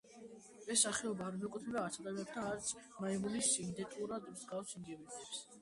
[0.75, 2.73] ეს სახეობა არ მიეკუთვნება არც ადამიანისა და არც
[3.05, 5.49] მაიმუნის იდენტურად მსგავს ინდივიდებს.